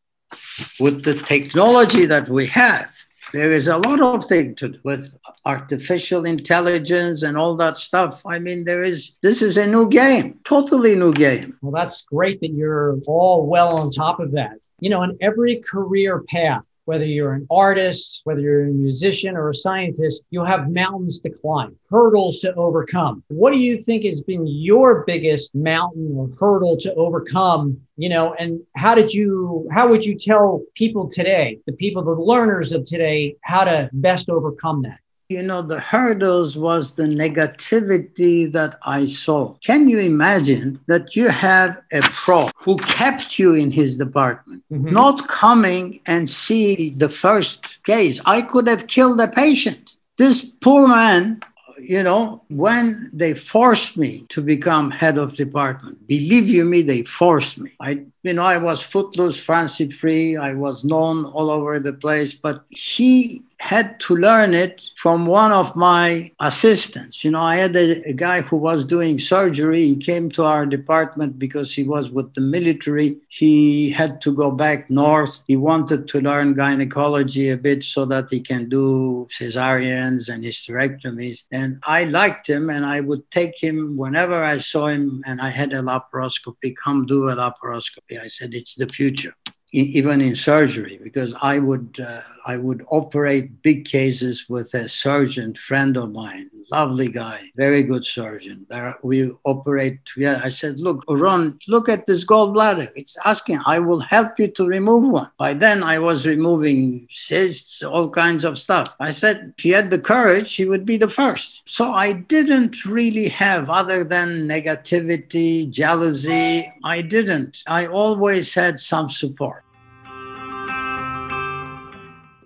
With 0.81 1.05
the 1.05 1.15
technology 1.15 2.07
that 2.07 2.29
we 2.29 2.47
have, 2.47 2.91
there 3.33 3.53
is 3.53 3.69
a 3.69 3.77
lot 3.77 4.01
of 4.01 4.25
things 4.27 4.59
to 4.61 4.69
do 4.69 4.79
with 4.85 5.17
artificial 5.45 6.27
intelligence 6.27 7.23
and 7.23 7.37
all 7.37 7.57
that 7.57 7.77
stuff. 7.77 8.23
I 8.27 8.39
mean, 8.39 8.65
there 8.65 8.85
is 8.85 9.17
this 9.23 9.43
is 9.43 9.57
a 9.57 9.67
new 9.67 9.89
game, 9.89 10.41
totally 10.45 10.95
new 10.95 11.13
game. 11.13 11.57
Well, 11.63 11.73
that's 11.73 12.03
great 12.03 12.41
that 12.41 12.53
you're 12.53 12.99
all 13.07 13.47
well 13.47 13.77
on 13.77 13.91
top 13.91 14.21
of 14.21 14.33
that. 14.33 14.59
You 14.81 14.91
know, 14.91 15.03
in 15.03 15.17
every 15.21 15.57
career 15.57 16.23
path, 16.29 16.66
whether 16.87 17.05
you're 17.05 17.35
an 17.35 17.47
artist, 17.51 18.23
whether 18.25 18.41
you're 18.41 18.69
a 18.69 18.71
musician 18.71 19.37
or 19.37 19.51
a 19.51 19.55
scientist, 19.55 20.25
you'll 20.31 20.45
have 20.45 20.71
mountains 20.71 21.19
to 21.21 21.31
climb, 21.31 21.77
hurdles 21.91 22.41
to 22.41 22.55
overcome. 22.55 23.23
What 23.29 23.53
do 23.53 23.59
you 23.59 23.83
think 23.83 24.05
has 24.05 24.21
been 24.21 24.47
your 24.47 25.05
biggest 25.05 25.55
mountain 25.55 26.15
or 26.17 26.31
hurdle 26.41 26.77
to 26.79 26.95
overcome? 26.95 27.81
You 27.97 28.09
know, 28.09 28.35
and 28.35 28.61
how 28.77 28.95
did 28.95 29.13
you, 29.13 29.69
how 29.73 29.89
would 29.89 30.05
you 30.05 30.17
tell 30.19 30.63
people 30.75 31.09
today, 31.09 31.59
the 31.67 31.73
people, 31.73 32.03
the 32.03 32.13
learners 32.13 32.73
of 32.73 32.85
today, 32.85 33.37
how 33.43 33.65
to 33.65 33.91
best 33.93 34.31
overcome 34.31 34.83
that? 34.83 35.01
You 35.29 35.43
know, 35.43 35.63
the 35.63 35.81
hurdles 35.81 36.57
was 36.57 36.93
the 36.93 37.05
negativity 37.05 38.51
that 38.53 38.79
I 38.83 39.07
saw. 39.07 39.55
Can 39.55 39.89
you 39.89 39.99
imagine 39.99 40.81
that 40.87 41.17
you 41.17 41.29
have 41.29 41.83
a 41.93 42.01
pro 42.03 42.51
who 42.57 42.77
kept 42.79 43.39
you 43.39 43.55
in 43.55 43.71
his 43.71 43.97
department, 43.97 44.63
mm-hmm. 44.73 44.93
not 44.93 45.29
coming 45.29 46.01
and 46.07 46.31
see 46.31 46.91
the 46.91 47.09
first 47.09 47.83
case? 47.85 48.21
I 48.25 48.43
could 48.43 48.69
have 48.69 48.87
killed 48.87 49.19
the 49.19 49.29
patient. 49.29 49.95
This 50.17 50.45
poor 50.45 50.87
man 50.87 51.43
you 51.79 52.03
know, 52.03 52.43
when 52.49 53.11
they 53.13 53.35
forced 53.35 53.97
me 53.97 54.25
to 54.31 54.41
become 54.41 54.91
head 54.91 55.19
of 55.19 55.35
department, 55.35 56.07
believe 56.07 56.49
you 56.49 56.65
me, 56.65 56.83
they 56.83 57.03
forced 57.03 57.59
me. 57.59 57.71
I, 57.81 58.05
you 58.23 58.33
know, 58.33 58.45
I 58.45 58.57
was 58.57 58.83
footloose, 58.83 59.39
fancy 59.39 59.91
free. 59.91 60.37
I 60.37 60.55
was 60.55 60.85
known 60.85 61.27
all 61.27 61.51
over 61.51 61.79
the 61.79 61.93
place, 61.93 62.35
but 62.35 62.65
he 62.71 63.43
had 63.59 63.99
to 64.01 64.17
learn 64.17 64.55
it 64.55 64.83
from 64.97 65.27
one 65.27 65.51
of 65.51 65.75
my 65.75 66.31
assistants. 66.41 67.25
You 67.25 67.31
know, 67.31 67.41
I 67.41 67.57
had 67.57 67.75
a, 67.75 68.03
a, 68.09 68.13
guy 68.13 68.43
who 68.43 68.57
was 68.57 68.85
doing 68.85 69.19
surgery. 69.19 69.87
He 69.87 69.97
came 69.97 70.31
to 70.33 70.45
our 70.45 70.67
department 70.67 71.39
because 71.39 71.75
he 71.75 71.83
was 71.83 72.11
with 72.11 72.33
the 72.35 72.43
military. 72.43 73.17
He 73.29 73.91
had 73.91 74.21
to 74.23 74.35
go 74.35 74.51
back 74.51 74.91
north. 74.91 75.41
He 75.47 75.57
wanted 75.57 76.07
to 76.09 76.21
learn 76.21 76.55
gynecology 76.55 77.51
a 77.51 77.57
bit 77.57 77.83
so 77.83 78.05
that 78.07 78.29
he 78.31 78.41
can 78.41 78.69
do 78.69 79.27
cesareans 79.31 80.29
and 80.29 80.45
hysterectomies. 80.45 81.45
And 81.51 81.83
I 81.87 82.05
liked 82.05 82.49
him, 82.49 82.69
and 82.69 82.85
I 82.85 83.01
would 83.01 83.31
take 83.31 83.61
him 83.61 83.97
whenever 83.97 84.45
I 84.45 84.59
saw 84.59 84.89
him 84.89 85.23
and 85.27 85.41
I 85.41 85.49
had 85.49 85.73
a 85.73 85.81
laparoscopy, 85.81 86.75
come 86.77 87.07
do 87.07 87.29
a 87.31 87.37
laparoscopy. 87.37 88.21
I 88.23 88.29
said, 88.29 88.55
it's 88.55 88.75
the 88.75 88.89
future 88.89 89.35
even 89.73 90.21
in 90.21 90.35
surgery 90.35 90.99
because 91.03 91.35
I 91.43 91.59
would 91.59 91.99
uh, 92.01 92.21
I 92.47 92.57
would 92.57 92.85
operate 92.89 93.63
big 93.63 93.85
cases 93.85 94.47
with 94.49 94.73
a 94.75 94.89
surgeon 94.89 95.55
friend 95.55 95.97
of 95.97 96.13
mine, 96.13 96.51
lovely 96.71 97.09
guy, 97.09 97.41
very 97.57 97.83
good 97.83 98.05
surgeon. 98.05 98.67
We 99.03 99.33
operate 99.45 100.05
together. 100.05 100.41
I 100.45 100.51
said, 100.51 100.79
"Look, 100.79 101.05
Ron, 101.09 101.59
look 101.67 101.89
at 101.89 102.07
this 102.07 102.25
gallbladder. 102.25 102.91
It's 102.95 103.17
asking. 103.25 103.61
I 103.67 103.81
will 103.81 104.01
help 104.01 104.39
you 104.39 104.49
to 104.49 104.67
remove 104.67 105.05
one." 105.05 105.31
By 105.37 105.55
then, 105.55 105.83
I 105.83 105.99
was 105.99 106.27
removing 106.27 107.09
cysts, 107.11 107.83
all 107.83 108.09
kinds 108.09 108.45
of 108.45 108.59
stuff. 108.59 108.89
I 109.01 109.11
said, 109.11 109.55
if 109.59 109.63
he 109.63 109.71
had 109.71 109.91
the 109.91 109.99
courage, 109.99 110.55
he 110.55 110.65
would 110.65 110.87
be 110.87 110.97
the 110.97 111.11
first. 111.11 111.63
So 111.67 111.93
I 111.93 112.13
didn't 112.13 112.85
really 112.85 113.29
have, 113.29 113.69
other 113.69 114.05
than 114.05 114.49
negativity, 114.49 115.69
jealousy. 115.69 116.73
I 116.85 117.03
didn't. 117.03 117.63
I 117.67 117.87
always 117.87 118.55
had 118.55 118.79
some 118.79 119.11
support 119.11 119.66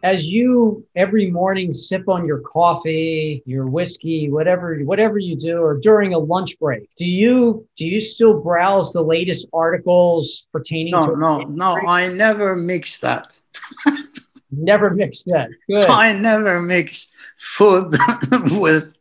as 0.02 0.25
you 0.25 0.87
every 0.97 1.30
morning 1.30 1.73
sip 1.73 2.09
on 2.09 2.26
your 2.26 2.40
coffee, 2.40 3.42
your 3.47 3.66
whiskey, 3.66 4.30
whatever 4.30 4.78
whatever 4.80 5.19
you 5.19 5.37
do, 5.37 5.59
or 5.59 5.78
during 5.78 6.14
a 6.14 6.19
lunch 6.19 6.59
break, 6.59 6.88
do 6.97 7.07
you 7.07 7.66
do 7.76 7.87
you 7.87 8.00
still 8.00 8.40
browse 8.40 8.92
the 8.92 9.02
latest 9.02 9.47
articles 9.52 10.47
pertaining 10.52 10.92
no, 10.92 11.07
to? 11.07 11.16
No, 11.16 11.38
no, 11.40 11.75
no. 11.75 11.88
I 11.88 12.09
never 12.09 12.57
mix 12.57 12.99
that. 12.99 13.38
never 14.50 14.90
mix 14.90 15.23
that. 15.25 15.49
Good. 15.69 15.85
I 15.87 16.12
never 16.12 16.61
mix 16.62 17.09
food 17.37 17.97
with, 18.50 18.92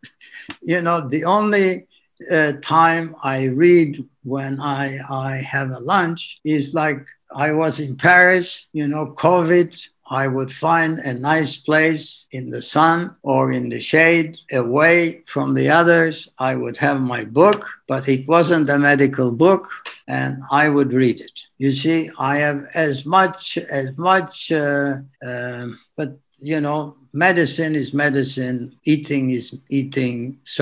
you 0.62 0.82
know, 0.82 1.08
the 1.08 1.26
only 1.26 1.88
uh, 2.32 2.54
time 2.62 3.16
I 3.24 3.46
read 3.46 4.04
when 4.24 4.60
I 4.60 5.00
I 5.10 5.38
have 5.38 5.72
a 5.72 5.80
lunch 5.80 6.40
is 6.44 6.74
like 6.74 7.06
I 7.34 7.52
was 7.52 7.80
in 7.80 7.96
Paris, 7.96 8.68
you 8.74 8.88
know, 8.88 9.14
COVID 9.18 9.88
I 10.10 10.28
would 10.28 10.52
find 10.52 11.00
a 11.00 11.14
nice 11.14 11.56
place 11.56 12.26
in 12.32 12.50
the 12.50 12.62
sun 12.62 13.16
or 13.22 13.52
in 13.52 13.70
the 13.70 13.80
shade 13.80 14.38
away 14.52 15.22
from 15.28 15.54
the 15.54 15.70
others. 15.70 16.28
I 16.40 16.56
would 16.56 16.78
have 16.78 17.00
my 17.00 17.24
book, 17.24 17.66
but 17.88 18.08
it 18.10 18.28
wasn't 18.28 18.70
a 18.70 18.80
medical 18.80 19.32
book, 19.32 19.68
and 20.08 20.42
I 20.52 20.68
would 20.70 20.94
read 20.94 21.22
it. 21.22 21.40
You 21.60 21.72
see, 21.72 22.10
I 22.18 22.38
have 22.38 22.68
as 22.74 23.06
much, 23.06 23.58
as 23.58 23.96
much, 23.98 24.52
uh, 24.52 24.98
uh, 25.26 25.68
but 25.96 26.18
you 26.40 26.60
know, 26.62 26.96
medicine 27.14 27.76
is 27.76 27.94
medicine, 27.94 28.76
eating 28.86 29.32
is 29.32 29.60
eating, 29.70 30.40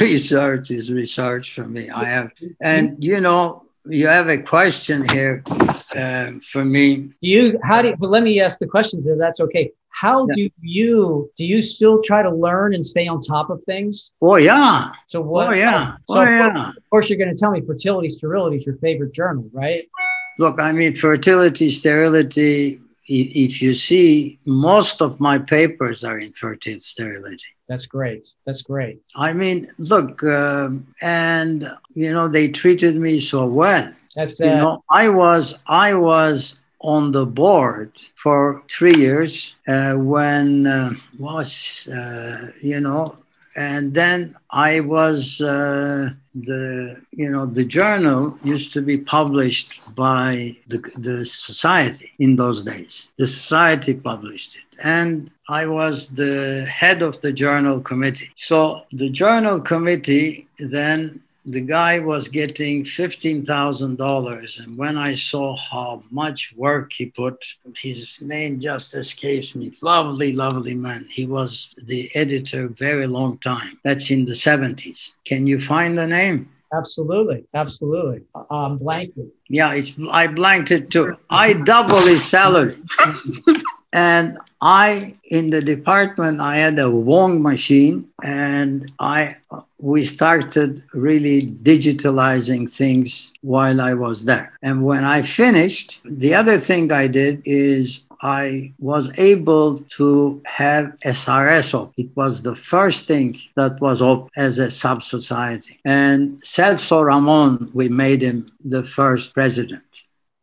research 0.00 0.70
is 0.70 0.92
research 0.92 1.54
for 1.54 1.66
me. 1.66 1.90
I 1.90 2.04
have, 2.04 2.30
and 2.60 3.02
you 3.02 3.20
know, 3.20 3.65
you 3.88 4.06
have 4.06 4.28
a 4.28 4.38
question 4.38 5.08
here 5.10 5.42
uh, 5.94 6.32
for 6.50 6.64
me. 6.64 6.96
Do 6.96 7.12
you? 7.20 7.58
How 7.62 7.82
do? 7.82 7.88
You, 7.88 7.96
but 7.96 8.10
let 8.10 8.22
me 8.22 8.40
ask 8.40 8.58
the 8.58 8.66
questions 8.66 9.06
if 9.06 9.18
that's 9.18 9.40
okay. 9.40 9.72
How 9.90 10.26
yeah. 10.28 10.34
do 10.34 10.50
you 10.60 11.30
do? 11.36 11.44
You 11.44 11.62
still 11.62 12.02
try 12.02 12.22
to 12.22 12.30
learn 12.30 12.74
and 12.74 12.84
stay 12.84 13.08
on 13.08 13.20
top 13.22 13.48
of 13.48 13.62
things? 13.64 14.12
Oh 14.20 14.36
yeah. 14.36 14.92
So 15.08 15.20
what? 15.20 15.48
Oh 15.48 15.52
yeah. 15.52 15.96
So 16.08 16.20
oh 16.20 16.22
yeah. 16.22 16.68
Of 16.70 16.90
course, 16.90 17.08
you're 17.08 17.18
going 17.18 17.34
to 17.34 17.40
tell 17.40 17.50
me 17.50 17.62
fertility 17.62 18.10
sterility 18.10 18.56
is 18.56 18.66
your 18.66 18.76
favorite 18.76 19.14
journal, 19.14 19.48
right? 19.52 19.88
Look, 20.38 20.60
I 20.60 20.72
mean, 20.72 20.94
fertility 20.94 21.70
sterility. 21.70 22.80
If 23.08 23.62
you 23.62 23.74
see, 23.74 24.38
most 24.44 25.00
of 25.00 25.20
my 25.20 25.38
papers 25.38 26.04
are 26.04 26.18
in 26.18 26.32
fertility 26.32 26.80
sterility. 26.80 27.44
That's 27.68 27.86
great. 27.86 28.32
That's 28.44 28.62
great. 28.62 29.00
I 29.14 29.32
mean, 29.32 29.68
look, 29.78 30.22
um, 30.24 30.86
and 31.02 31.68
you 31.94 32.12
know, 32.12 32.28
they 32.28 32.48
treated 32.48 32.96
me 32.96 33.20
so 33.20 33.46
well. 33.46 33.92
That's 34.14 34.40
uh, 34.40 34.46
you 34.46 34.50
know, 34.50 34.84
I 34.90 35.08
was 35.08 35.58
I 35.66 35.94
was 35.94 36.60
on 36.80 37.12
the 37.12 37.26
board 37.26 37.92
for 38.22 38.62
three 38.70 38.94
years 38.94 39.54
uh, 39.66 39.94
when 39.94 40.66
uh, 40.66 40.92
was 41.18 41.88
uh, 41.88 42.52
you 42.62 42.80
know 42.80 43.18
and 43.56 43.94
then 43.94 44.36
I 44.50 44.80
was 44.80 45.40
uh, 45.40 46.10
the 46.44 47.00
you 47.12 47.30
know 47.30 47.46
the 47.46 47.64
journal 47.64 48.38
used 48.44 48.72
to 48.74 48.82
be 48.82 48.98
published 48.98 49.80
by 49.94 50.56
the, 50.68 50.78
the 50.98 51.24
society 51.24 52.12
in 52.18 52.36
those 52.36 52.62
days. 52.62 53.08
The 53.16 53.26
society 53.26 53.94
published 53.94 54.56
it, 54.56 54.78
and 54.82 55.30
I 55.48 55.66
was 55.66 56.10
the 56.10 56.66
head 56.70 57.02
of 57.02 57.20
the 57.20 57.32
journal 57.32 57.80
committee. 57.80 58.30
So 58.36 58.82
the 58.92 59.08
journal 59.08 59.60
committee 59.60 60.46
then 60.58 61.20
the 61.46 61.60
guy 61.60 62.00
was 62.00 62.28
getting 62.28 62.84
$15,000. 62.84 64.64
And 64.64 64.76
when 64.76 64.98
I 64.98 65.14
saw 65.14 65.56
how 65.56 66.02
much 66.10 66.52
work 66.56 66.92
he 66.92 67.06
put, 67.06 67.44
his 67.76 68.20
name 68.20 68.58
just 68.58 68.94
escapes 68.94 69.54
me. 69.54 69.72
Lovely, 69.80 70.32
lovely 70.32 70.74
man. 70.74 71.06
He 71.08 71.24
was 71.24 71.68
the 71.84 72.10
editor 72.14 72.68
very 72.68 73.06
long 73.06 73.38
time. 73.38 73.78
That's 73.84 74.10
in 74.10 74.24
the 74.24 74.32
70s. 74.32 75.10
Can 75.24 75.46
you 75.46 75.60
find 75.60 75.96
the 75.96 76.06
name? 76.06 76.50
Absolutely, 76.72 77.44
absolutely. 77.54 78.22
Um, 78.50 78.78
blanket. 78.78 79.32
Yeah, 79.48 79.72
it's 79.72 79.92
I 80.10 80.26
blanked 80.26 80.72
it 80.72 80.90
too. 80.90 81.16
I 81.30 81.52
double 81.52 82.00
his 82.00 82.24
salary. 82.24 82.76
and 83.92 84.36
I 84.60 85.14
in 85.30 85.50
the 85.50 85.62
department 85.62 86.40
I 86.40 86.56
had 86.56 86.78
a 86.80 86.90
Wang 86.90 87.40
machine 87.40 88.08
and 88.24 88.90
I 88.98 89.36
we 89.78 90.06
started 90.06 90.82
really 90.94 91.42
digitalizing 91.42 92.70
things 92.70 93.32
while 93.42 93.80
I 93.80 93.94
was 93.94 94.24
there. 94.24 94.52
And 94.62 94.84
when 94.84 95.04
I 95.04 95.22
finished, 95.22 96.00
the 96.04 96.34
other 96.34 96.58
thing 96.58 96.90
I 96.92 97.06
did 97.06 97.42
is 97.44 98.06
I 98.22 98.72
was 98.78 99.16
able 99.18 99.80
to 99.80 100.42
have 100.46 100.94
SRS 101.04 101.74
up. 101.78 101.92
It 101.96 102.08
was 102.16 102.42
the 102.42 102.56
first 102.56 103.06
thing 103.06 103.36
that 103.56 103.80
was 103.80 104.00
up 104.00 104.30
as 104.36 104.58
a 104.58 104.70
sub 104.70 105.02
society. 105.02 105.78
And 105.84 106.40
Celso 106.42 107.04
Ramon, 107.04 107.70
we 107.74 107.88
made 107.88 108.22
him 108.22 108.50
the 108.64 108.84
first 108.84 109.34
president. 109.34 109.82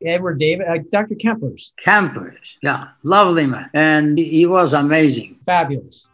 Edward 0.06 0.38
David, 0.38 0.68
uh, 0.68 0.78
Dr. 0.92 1.16
Kempers. 1.16 1.72
Kempers, 1.84 2.58
yeah, 2.62 2.90
lovely 3.04 3.48
man. 3.48 3.70
And 3.74 4.18
he 4.18 4.46
was 4.46 4.74
amazing. 4.74 5.38
Fabulous. 5.46 6.10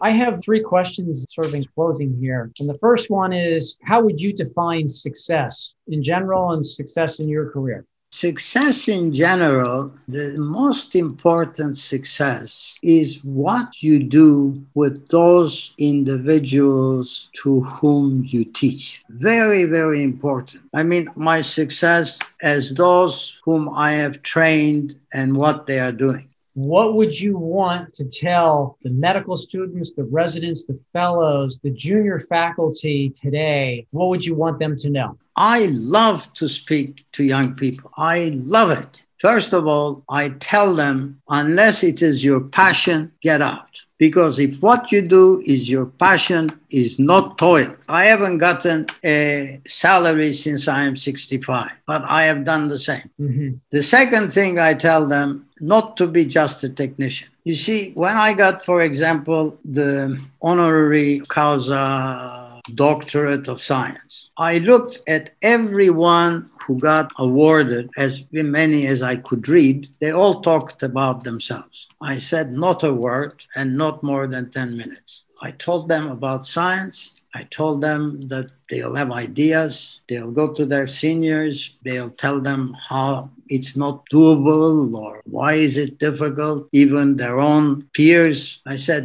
I 0.00 0.10
have 0.10 0.42
three 0.42 0.60
questions 0.60 1.26
sort 1.30 1.46
of 1.46 1.54
in 1.54 1.64
closing 1.74 2.16
here. 2.20 2.50
And 2.60 2.68
the 2.68 2.78
first 2.78 3.10
one 3.10 3.32
is 3.32 3.78
How 3.82 4.00
would 4.02 4.20
you 4.20 4.32
define 4.32 4.88
success 4.88 5.74
in 5.88 6.02
general 6.02 6.52
and 6.52 6.66
success 6.66 7.20
in 7.20 7.28
your 7.28 7.50
career? 7.50 7.84
Success 8.12 8.88
in 8.88 9.12
general, 9.12 9.92
the 10.08 10.38
most 10.38 10.94
important 10.94 11.76
success 11.76 12.76
is 12.82 13.22
what 13.24 13.82
you 13.82 14.02
do 14.02 14.64
with 14.74 15.08
those 15.08 15.74
individuals 15.76 17.28
to 17.42 17.60
whom 17.62 18.24
you 18.24 18.44
teach. 18.44 19.02
Very, 19.10 19.64
very 19.64 20.02
important. 20.02 20.62
I 20.72 20.82
mean, 20.82 21.10
my 21.14 21.42
success 21.42 22.18
as 22.40 22.72
those 22.74 23.40
whom 23.44 23.68
I 23.68 23.92
have 23.92 24.22
trained 24.22 24.96
and 25.12 25.36
what 25.36 25.66
they 25.66 25.78
are 25.78 25.92
doing. 25.92 26.30
What 26.56 26.94
would 26.94 27.20
you 27.20 27.36
want 27.36 27.92
to 27.96 28.04
tell 28.06 28.78
the 28.82 28.88
medical 28.88 29.36
students, 29.36 29.90
the 29.90 30.04
residents, 30.04 30.64
the 30.64 30.80
fellows, 30.94 31.60
the 31.62 31.70
junior 31.70 32.18
faculty 32.18 33.10
today? 33.10 33.86
What 33.90 34.08
would 34.08 34.24
you 34.24 34.34
want 34.34 34.58
them 34.58 34.74
to 34.78 34.88
know? 34.88 35.18
I 35.36 35.66
love 35.66 36.32
to 36.32 36.48
speak 36.48 37.04
to 37.12 37.24
young 37.24 37.56
people. 37.56 37.90
I 37.98 38.30
love 38.34 38.70
it. 38.70 39.02
First 39.18 39.52
of 39.52 39.66
all, 39.66 40.02
I 40.08 40.30
tell 40.30 40.74
them, 40.74 41.20
unless 41.28 41.82
it 41.82 42.00
is 42.00 42.24
your 42.24 42.40
passion, 42.40 43.12
get 43.20 43.42
out. 43.42 43.82
Because 43.98 44.38
if 44.38 44.60
what 44.62 44.90
you 44.90 45.02
do 45.02 45.42
is 45.46 45.70
your 45.70 45.86
passion, 45.86 46.58
is 46.70 46.98
not 46.98 47.36
toil. 47.38 47.74
I 47.88 48.04
haven't 48.04 48.38
gotten 48.38 48.86
a 49.04 49.60
salary 49.66 50.32
since 50.34 50.68
I 50.68 50.84
am 50.84 50.96
65, 50.96 51.70
but 51.86 52.02
I 52.04 52.24
have 52.24 52.44
done 52.44 52.68
the 52.68 52.78
same. 52.78 53.10
Mm-hmm. 53.20 53.56
The 53.70 53.82
second 53.82 54.32
thing 54.32 54.58
I 54.58 54.74
tell 54.74 55.06
them, 55.06 55.45
not 55.60 55.96
to 55.96 56.06
be 56.06 56.24
just 56.24 56.64
a 56.64 56.68
technician. 56.68 57.28
You 57.44 57.54
see, 57.54 57.92
when 57.94 58.16
I 58.16 58.32
got, 58.32 58.64
for 58.64 58.80
example, 58.82 59.58
the 59.64 60.20
honoris 60.42 61.22
causa 61.28 62.46
doctorate 62.74 63.48
of 63.48 63.62
science. 63.62 64.30
I 64.36 64.58
looked 64.58 65.00
at 65.08 65.34
everyone 65.42 66.50
who 66.62 66.78
got 66.78 67.12
awarded, 67.18 67.90
as 67.96 68.24
many 68.32 68.86
as 68.86 69.02
I 69.02 69.16
could 69.16 69.48
read, 69.48 69.88
they 70.00 70.10
all 70.10 70.40
talked 70.40 70.82
about 70.82 71.24
themselves. 71.24 71.88
I 72.00 72.18
said 72.18 72.52
not 72.52 72.82
a 72.82 72.92
word 72.92 73.44
and 73.54 73.76
not 73.76 74.02
more 74.02 74.26
than 74.26 74.50
10 74.50 74.76
minutes. 74.76 75.22
I 75.40 75.52
told 75.52 75.88
them 75.88 76.08
about 76.08 76.46
science. 76.46 77.12
I 77.36 77.42
told 77.50 77.82
them 77.82 78.00
that 78.32 78.48
they'll 78.70 78.94
have 78.94 79.12
ideas. 79.12 80.00
They'll 80.08 80.30
go 80.30 80.46
to 80.54 80.64
their 80.64 80.86
seniors. 80.86 81.56
They'll 81.84 82.14
tell 82.24 82.40
them 82.40 82.74
how 82.88 83.28
it's 83.48 83.76
not 83.76 84.04
doable 84.10 84.94
or 84.96 85.20
why 85.24 85.52
is 85.66 85.76
it 85.76 85.98
difficult, 85.98 86.66
even 86.72 87.16
their 87.16 87.38
own 87.38 87.82
peers. 87.92 88.60
I 88.66 88.76
said, 88.76 89.04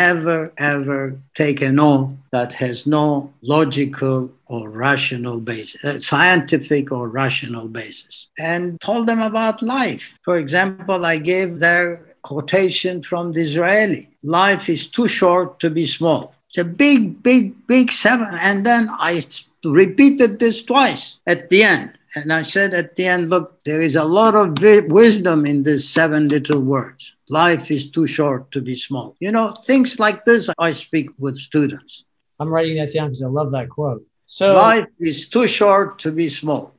never 0.00 0.52
ever 0.56 1.18
take 1.34 1.60
a 1.60 1.70
no 1.70 2.16
that 2.32 2.52
has 2.54 2.86
no 2.86 3.32
logical 3.42 4.30
or 4.46 4.70
rational 4.70 5.38
basis, 5.40 5.84
uh, 5.84 5.98
scientific 5.98 6.90
or 6.90 7.08
rational 7.08 7.68
basis, 7.68 8.26
and 8.38 8.80
told 8.80 9.06
them 9.06 9.20
about 9.20 9.60
life. 9.60 10.18
For 10.22 10.38
example, 10.38 11.04
I 11.04 11.18
gave 11.18 11.58
their 11.58 12.00
quotation 12.22 13.02
from 13.02 13.32
Disraeli 13.32 14.08
life 14.26 14.68
is 14.68 14.88
too 14.88 15.08
short 15.08 15.60
to 15.60 15.70
be 15.70 15.86
small. 15.86 16.34
It's 16.56 16.62
a 16.62 16.64
big, 16.64 17.22
big, 17.22 17.66
big 17.66 17.92
seven. 17.92 18.28
And 18.32 18.64
then 18.64 18.88
I 18.90 19.22
repeated 19.62 20.38
this 20.38 20.62
twice 20.62 21.16
at 21.26 21.50
the 21.50 21.62
end. 21.62 21.98
And 22.14 22.32
I 22.32 22.44
said 22.44 22.72
at 22.72 22.96
the 22.96 23.04
end, 23.04 23.28
look, 23.28 23.62
there 23.64 23.82
is 23.82 23.94
a 23.94 24.04
lot 24.04 24.34
of 24.34 24.56
wisdom 24.90 25.44
in 25.44 25.64
these 25.64 25.86
seven 25.86 26.28
little 26.28 26.62
words. 26.62 27.14
Life 27.28 27.70
is 27.70 27.90
too 27.90 28.06
short 28.06 28.50
to 28.52 28.62
be 28.62 28.74
small. 28.74 29.16
You 29.20 29.32
know, 29.32 29.52
things 29.64 30.00
like 30.00 30.24
this 30.24 30.48
I 30.56 30.72
speak 30.72 31.10
with 31.18 31.36
students. 31.36 32.04
I'm 32.40 32.48
writing 32.48 32.78
that 32.78 32.90
down 32.90 33.08
because 33.08 33.20
I 33.20 33.26
love 33.26 33.50
that 33.50 33.68
quote. 33.68 34.06
So 34.24 34.54
life 34.54 34.88
is 34.98 35.28
too 35.28 35.46
short 35.46 35.98
to 35.98 36.10
be 36.10 36.30
small. 36.30 36.72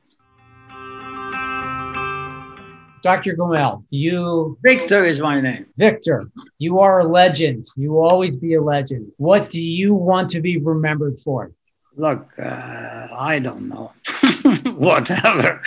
Dr. 3.02 3.36
Gomel, 3.36 3.84
you. 3.90 4.58
Victor 4.62 5.04
is 5.04 5.20
my 5.20 5.40
name. 5.40 5.66
Victor, 5.76 6.30
you 6.58 6.78
are 6.80 7.00
a 7.00 7.04
legend. 7.04 7.66
You 7.76 7.92
will 7.92 8.08
always 8.08 8.36
be 8.36 8.54
a 8.54 8.62
legend. 8.62 9.12
What 9.18 9.50
do 9.50 9.60
you 9.60 9.94
want 9.94 10.30
to 10.30 10.40
be 10.40 10.58
remembered 10.58 11.20
for? 11.20 11.52
Look, 11.96 12.32
uh, 12.38 13.08
I 13.12 13.40
don't 13.40 13.68
know. 13.68 13.92
Whatever. 14.76 15.62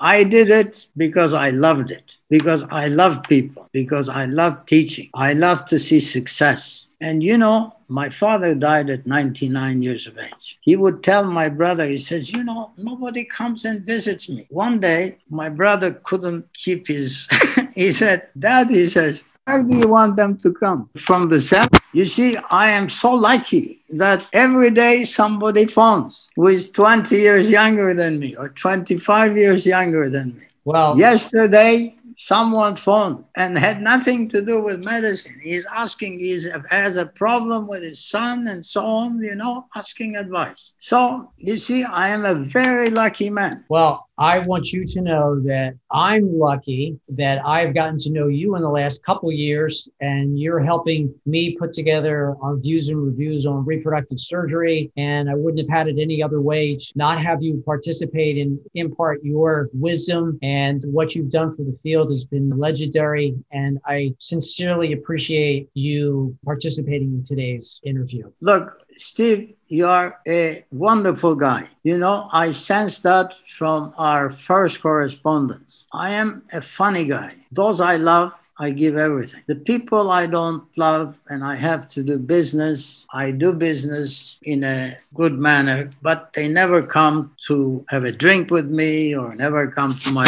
I 0.00 0.24
did 0.24 0.50
it 0.50 0.86
because 0.96 1.34
I 1.34 1.50
loved 1.50 1.90
it, 1.90 2.16
because 2.30 2.64
I 2.70 2.88
love 2.88 3.22
people, 3.24 3.68
because 3.72 4.08
I 4.08 4.24
love 4.24 4.64
teaching. 4.64 5.10
I 5.14 5.34
love 5.34 5.66
to 5.66 5.78
see 5.78 6.00
success. 6.00 6.86
And 7.00 7.22
you 7.22 7.38
know, 7.38 7.74
my 7.88 8.10
father 8.10 8.54
died 8.54 8.90
at 8.90 9.06
99 9.06 9.82
years 9.82 10.06
of 10.06 10.18
age. 10.18 10.58
He 10.60 10.76
would 10.76 11.02
tell 11.02 11.24
my 11.24 11.48
brother, 11.48 11.86
he 11.86 11.96
says, 11.96 12.30
You 12.30 12.44
know, 12.44 12.72
nobody 12.76 13.24
comes 13.24 13.64
and 13.64 13.84
visits 13.84 14.28
me. 14.28 14.46
One 14.50 14.80
day, 14.80 15.18
my 15.30 15.48
brother 15.48 15.92
couldn't 15.92 16.52
keep 16.52 16.88
his, 16.88 17.26
he 17.74 17.92
said, 17.94 18.28
Dad, 18.38 18.68
he 18.68 18.88
says, 18.88 19.24
How 19.46 19.62
do 19.62 19.74
you 19.74 19.88
want 19.88 20.16
them 20.16 20.38
to 20.38 20.52
come 20.52 20.90
from 20.98 21.30
the 21.30 21.40
south? 21.40 21.70
You 21.92 22.04
see, 22.04 22.36
I 22.50 22.70
am 22.70 22.88
so 22.88 23.12
lucky 23.12 23.82
that 23.90 24.26
every 24.32 24.70
day 24.70 25.04
somebody 25.04 25.64
phones 25.64 26.28
who 26.36 26.48
is 26.48 26.70
20 26.70 27.16
years 27.16 27.50
younger 27.50 27.94
than 27.94 28.18
me 28.18 28.36
or 28.36 28.50
25 28.50 29.36
years 29.36 29.66
younger 29.66 30.08
than 30.10 30.36
me. 30.36 30.42
Well, 30.66 30.98
yesterday 30.98 31.96
someone 32.22 32.76
phoned 32.76 33.24
and 33.34 33.56
had 33.56 33.80
nothing 33.80 34.28
to 34.28 34.42
do 34.42 34.62
with 34.62 34.84
medicine. 34.84 35.40
He's 35.42 35.64
asking, 35.64 36.20
he 36.20 36.38
has 36.68 36.98
a 36.98 37.06
problem 37.06 37.66
with 37.66 37.82
his 37.82 38.04
son 38.04 38.46
and 38.46 38.64
so 38.64 38.84
on, 38.84 39.22
you 39.22 39.34
know, 39.34 39.64
asking 39.74 40.16
advice. 40.16 40.74
So 40.76 41.32
you 41.38 41.56
see, 41.56 41.82
I 41.82 42.10
am 42.10 42.26
a 42.26 42.34
very 42.34 42.90
lucky 42.90 43.30
man. 43.30 43.64
Well, 43.70 44.06
I 44.20 44.38
want 44.38 44.70
you 44.70 44.84
to 44.84 45.00
know 45.00 45.40
that 45.46 45.72
I'm 45.90 46.38
lucky 46.38 47.00
that 47.08 47.42
I've 47.44 47.74
gotten 47.74 47.98
to 48.00 48.10
know 48.10 48.28
you 48.28 48.54
in 48.54 48.60
the 48.60 48.68
last 48.68 49.02
couple 49.02 49.32
years, 49.32 49.88
and 50.02 50.38
you're 50.38 50.60
helping 50.60 51.14
me 51.24 51.56
put 51.56 51.72
together 51.72 52.36
our 52.42 52.58
views 52.58 52.90
and 52.90 53.02
reviews 53.02 53.46
on 53.46 53.64
reproductive 53.64 54.20
surgery. 54.20 54.92
And 54.98 55.30
I 55.30 55.34
wouldn't 55.34 55.66
have 55.66 55.74
had 55.74 55.88
it 55.88 55.98
any 55.98 56.22
other 56.22 56.42
way 56.42 56.76
to 56.76 56.92
not 56.96 57.18
have 57.18 57.42
you 57.42 57.62
participate 57.64 58.36
and 58.36 58.58
impart 58.74 59.24
your 59.24 59.70
wisdom 59.72 60.38
and 60.42 60.82
what 60.88 61.14
you've 61.14 61.30
done 61.30 61.56
for 61.56 61.62
the 61.62 61.78
field 61.82 62.10
has 62.10 62.26
been 62.26 62.50
legendary. 62.50 63.34
And 63.52 63.78
I 63.86 64.14
sincerely 64.18 64.92
appreciate 64.92 65.70
you 65.72 66.36
participating 66.44 67.14
in 67.14 67.22
today's 67.22 67.80
interview. 67.84 68.30
Look, 68.42 68.82
Steve, 68.98 69.54
you 69.70 69.86
are 69.86 70.18
a 70.26 70.64
wonderful 70.72 71.36
guy. 71.36 71.68
You 71.84 71.96
know, 71.96 72.28
I 72.32 72.50
sense 72.50 73.00
that 73.02 73.34
from 73.46 73.94
our 73.96 74.30
first 74.30 74.82
correspondence. 74.82 75.86
I 75.92 76.10
am 76.10 76.42
a 76.52 76.60
funny 76.60 77.06
guy. 77.06 77.30
Those 77.52 77.80
I 77.80 77.96
love, 77.96 78.32
I 78.58 78.70
give 78.72 78.98
everything. 78.98 79.42
The 79.46 79.54
people 79.54 80.10
I 80.10 80.26
don't 80.26 80.64
love 80.76 81.16
and 81.28 81.42
I 81.44 81.54
have 81.54 81.88
to 81.90 82.02
do 82.02 82.18
business, 82.18 83.06
I 83.12 83.30
do 83.30 83.52
business 83.52 84.36
in 84.42 84.64
a 84.64 84.96
good 85.14 85.38
manner, 85.38 85.88
but 86.02 86.32
they 86.34 86.48
never 86.48 86.82
come 86.82 87.34
to 87.46 87.86
have 87.88 88.04
a 88.04 88.12
drink 88.12 88.50
with 88.50 88.68
me 88.68 89.16
or 89.16 89.34
never 89.34 89.68
come 89.68 89.94
to 89.94 90.10
my 90.10 90.26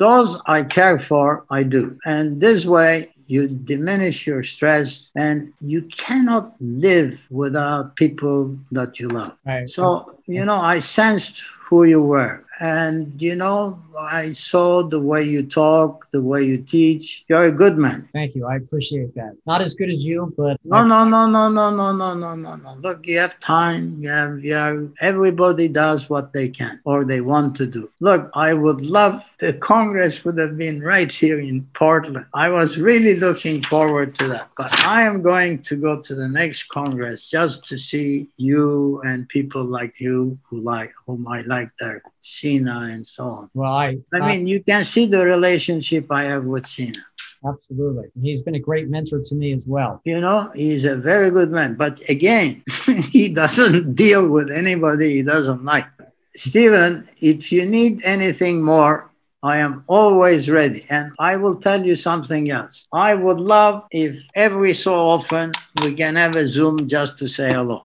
those 0.00 0.40
I 0.46 0.64
care 0.64 0.98
for, 0.98 1.44
I 1.50 1.62
do. 1.62 1.98
And 2.06 2.40
this 2.40 2.64
way, 2.64 3.04
you 3.26 3.46
diminish 3.46 4.26
your 4.26 4.42
stress 4.42 5.10
and 5.14 5.52
you 5.60 5.82
cannot 5.82 6.54
live 6.58 7.20
without 7.30 7.96
people 7.96 8.56
that 8.72 8.98
you 8.98 9.08
love. 9.08 9.36
Right. 9.44 9.68
So, 9.68 10.16
you 10.26 10.44
know, 10.46 10.56
I 10.56 10.80
sensed 10.80 11.44
who 11.70 11.84
you 11.84 12.02
were. 12.02 12.44
And, 12.60 13.22
you 13.22 13.36
know, 13.36 13.80
I 13.98 14.32
saw 14.32 14.82
the 14.82 15.00
way 15.00 15.22
you 15.22 15.42
talk, 15.44 16.10
the 16.10 16.20
way 16.20 16.44
you 16.44 16.58
teach. 16.58 17.24
You're 17.28 17.44
a 17.44 17.52
good 17.52 17.78
man. 17.78 18.08
Thank 18.12 18.34
you. 18.34 18.44
I 18.44 18.56
appreciate 18.56 19.14
that. 19.14 19.34
Not 19.46 19.62
as 19.62 19.74
good 19.74 19.88
as 19.88 20.04
you, 20.04 20.34
but 20.36 20.58
No, 20.64 20.84
no, 20.84 21.04
no, 21.04 21.26
no, 21.26 21.48
no, 21.48 21.70
no, 21.70 21.92
no, 21.92 22.12
no, 22.14 22.34
no, 22.34 22.56
no. 22.56 22.74
Look, 22.80 23.06
you 23.06 23.18
have 23.18 23.38
time. 23.40 23.96
You 24.00 24.10
have, 24.10 24.44
you 24.44 24.54
have, 24.54 24.92
everybody 25.00 25.68
does 25.68 26.10
what 26.10 26.34
they 26.34 26.48
can 26.48 26.80
or 26.84 27.04
they 27.04 27.22
want 27.22 27.56
to 27.56 27.66
do. 27.66 27.88
Look, 28.00 28.30
I 28.34 28.52
would 28.52 28.82
love 28.84 29.22
the 29.40 29.54
Congress 29.54 30.22
would 30.24 30.38
have 30.38 30.58
been 30.58 30.82
right 30.82 31.10
here 31.10 31.38
in 31.40 31.66
Portland. 31.72 32.26
I 32.34 32.50
was 32.50 32.78
really 32.78 33.16
looking 33.16 33.62
forward 33.62 34.14
to 34.16 34.28
that. 34.28 34.50
But 34.56 34.70
I 34.84 35.02
am 35.02 35.22
going 35.22 35.62
to 35.62 35.76
go 35.76 36.00
to 36.02 36.14
the 36.14 36.28
next 36.28 36.64
Congress 36.68 37.24
just 37.24 37.64
to 37.68 37.78
see 37.78 38.28
you 38.36 39.00
and 39.02 39.28
people 39.28 39.64
like 39.64 39.98
you 39.98 40.38
who 40.44 40.60
like 40.60 40.92
whom 41.06 41.26
I 41.26 41.40
like 41.42 41.59
there, 41.78 42.02
Sina 42.20 42.88
and 42.90 43.06
so 43.06 43.24
on. 43.24 43.50
well, 43.54 43.72
I, 43.72 43.98
I 44.12 44.26
mean, 44.26 44.46
you 44.46 44.62
can 44.62 44.84
see 44.84 45.06
the 45.06 45.24
relationship 45.24 46.06
I 46.10 46.24
have 46.24 46.44
with 46.44 46.66
Sina. 46.66 46.92
absolutely. 47.46 48.08
He's 48.22 48.42
been 48.42 48.54
a 48.54 48.60
great 48.60 48.88
mentor 48.88 49.20
to 49.24 49.34
me 49.34 49.52
as 49.52 49.66
well. 49.66 50.00
You 50.04 50.20
know, 50.20 50.50
he's 50.54 50.84
a 50.84 50.96
very 50.96 51.30
good 51.30 51.50
man. 51.50 51.74
But 51.74 52.00
again, 52.08 52.62
he 53.10 53.28
doesn't 53.28 53.94
deal 54.04 54.28
with 54.28 54.50
anybody 54.50 55.14
he 55.16 55.22
doesn't 55.22 55.64
like. 55.64 55.86
Stephen, 56.36 57.06
if 57.20 57.50
you 57.50 57.66
need 57.66 58.04
anything 58.04 58.62
more, 58.62 59.10
I 59.42 59.58
am 59.58 59.84
always 59.86 60.50
ready. 60.50 60.84
And 60.90 61.12
I 61.18 61.36
will 61.36 61.56
tell 61.56 61.84
you 61.84 61.96
something 61.96 62.50
else. 62.50 62.84
I 62.92 63.14
would 63.14 63.40
love 63.40 63.84
if 63.90 64.16
every 64.34 64.74
so 64.74 64.94
often 64.94 65.52
we 65.82 65.94
can 65.94 66.14
have 66.16 66.36
a 66.36 66.46
Zoom 66.46 66.76
just 66.86 67.16
to 67.18 67.28
say 67.28 67.52
hello. 67.52 67.84